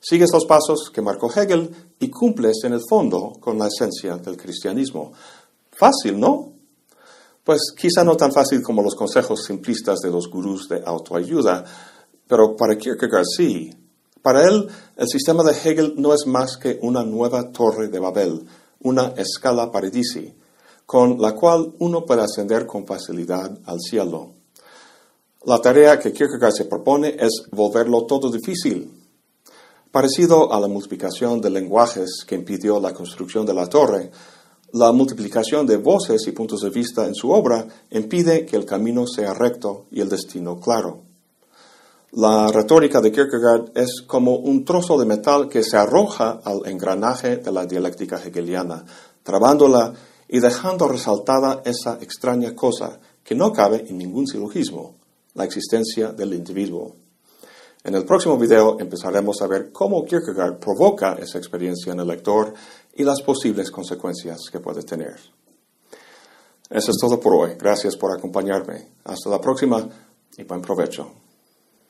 Sigues 0.00 0.30
los 0.32 0.46
pasos 0.46 0.90
que 0.92 1.02
marcó 1.02 1.30
Hegel 1.30 1.94
y 2.00 2.08
cumples 2.08 2.64
en 2.64 2.72
el 2.72 2.80
fondo 2.88 3.34
con 3.38 3.58
la 3.58 3.68
esencia 3.68 4.16
del 4.16 4.36
cristianismo. 4.36 5.12
Fácil, 5.70 6.18
¿no? 6.18 6.54
Pues 7.44 7.72
quizá 7.76 8.02
no 8.02 8.16
tan 8.16 8.32
fácil 8.32 8.62
como 8.62 8.82
los 8.82 8.94
consejos 8.94 9.44
simplistas 9.44 9.98
de 10.00 10.10
los 10.10 10.28
gurús 10.30 10.68
de 10.68 10.82
autoayuda, 10.84 11.64
pero 12.26 12.56
para 12.56 12.76
Kierkegaard 12.76 13.24
sí, 13.24 13.70
para 14.22 14.44
él, 14.44 14.68
el 14.96 15.08
sistema 15.08 15.42
de 15.42 15.52
Hegel 15.52 15.94
no 15.96 16.12
es 16.12 16.26
más 16.26 16.58
que 16.58 16.78
una 16.82 17.02
nueva 17.04 17.50
torre 17.52 17.88
de 17.88 17.98
Babel, 17.98 18.46
una 18.82 19.14
escala 19.16 19.72
paradisi, 19.72 20.34
con 20.84 21.20
la 21.20 21.34
cual 21.34 21.72
uno 21.78 22.04
puede 22.04 22.22
ascender 22.22 22.66
con 22.66 22.86
facilidad 22.86 23.58
al 23.64 23.80
cielo. 23.80 24.32
La 25.44 25.60
tarea 25.60 25.98
que 25.98 26.12
Kierkegaard 26.12 26.52
se 26.52 26.66
propone 26.66 27.16
es 27.18 27.44
volverlo 27.50 28.04
todo 28.04 28.30
difícil. 28.30 28.99
Parecido 29.90 30.52
a 30.52 30.60
la 30.60 30.68
multiplicación 30.68 31.40
de 31.40 31.50
lenguajes 31.50 32.24
que 32.24 32.36
impidió 32.36 32.78
la 32.78 32.94
construcción 32.94 33.44
de 33.44 33.54
la 33.54 33.66
torre, 33.66 34.12
la 34.72 34.92
multiplicación 34.92 35.66
de 35.66 35.78
voces 35.78 36.28
y 36.28 36.32
puntos 36.32 36.60
de 36.60 36.70
vista 36.70 37.06
en 37.06 37.14
su 37.16 37.32
obra 37.32 37.66
impide 37.90 38.46
que 38.46 38.54
el 38.54 38.64
camino 38.64 39.04
sea 39.08 39.34
recto 39.34 39.86
y 39.90 40.00
el 40.00 40.08
destino 40.08 40.60
claro. 40.60 41.02
La 42.12 42.52
retórica 42.52 43.00
de 43.00 43.10
Kierkegaard 43.10 43.72
es 43.74 44.02
como 44.06 44.36
un 44.36 44.64
trozo 44.64 44.96
de 44.96 45.06
metal 45.06 45.48
que 45.48 45.64
se 45.64 45.76
arroja 45.76 46.40
al 46.44 46.62
engranaje 46.66 47.38
de 47.38 47.50
la 47.50 47.66
dialéctica 47.66 48.22
hegeliana, 48.24 48.84
trabándola 49.24 49.92
y 50.28 50.38
dejando 50.38 50.86
resaltada 50.86 51.62
esa 51.64 51.98
extraña 52.00 52.54
cosa 52.54 53.00
que 53.24 53.34
no 53.34 53.52
cabe 53.52 53.86
en 53.88 53.98
ningún 53.98 54.28
silogismo, 54.28 54.94
la 55.34 55.44
existencia 55.44 56.12
del 56.12 56.34
individuo. 56.34 56.94
En 57.82 57.94
el 57.94 58.04
próximo 58.04 58.36
video 58.36 58.78
empezaremos 58.78 59.40
a 59.40 59.46
ver 59.46 59.72
cómo 59.72 60.04
Kierkegaard 60.04 60.58
provoca 60.58 61.14
esa 61.14 61.38
experiencia 61.38 61.92
en 61.92 62.00
el 62.00 62.08
lector 62.08 62.52
y 62.94 63.04
las 63.04 63.22
posibles 63.22 63.70
consecuencias 63.70 64.38
que 64.52 64.60
puede 64.60 64.82
tener. 64.82 65.16
Eso 66.68 66.90
es 66.90 66.98
todo 67.00 67.18
por 67.18 67.34
hoy. 67.34 67.56
Gracias 67.58 67.96
por 67.96 68.16
acompañarme. 68.16 68.90
Hasta 69.04 69.30
la 69.30 69.40
próxima 69.40 69.88
y 70.36 70.44
buen 70.44 70.60
provecho. 70.60 71.29